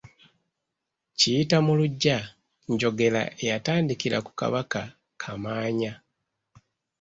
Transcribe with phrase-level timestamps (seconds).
[1.17, 2.17] Kiyiyta mu luggya
[2.71, 4.81] njogera eyatandikira ku Kabaka
[5.21, 5.93] Kamaanya.